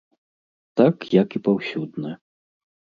Так 0.81 0.95
як 1.21 1.29
і 1.39 1.43
паўсюдна. 1.51 2.11